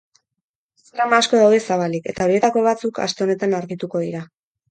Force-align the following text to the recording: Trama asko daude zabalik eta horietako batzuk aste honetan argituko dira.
Trama 0.93 1.19
asko 1.23 1.41
daude 1.41 1.59
zabalik 1.75 2.09
eta 2.13 2.27
horietako 2.27 2.65
batzuk 2.69 2.99
aste 3.05 3.27
honetan 3.27 3.57
argituko 3.61 4.05
dira. 4.09 4.27